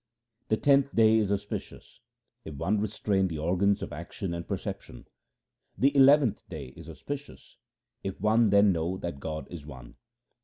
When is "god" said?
9.19-9.45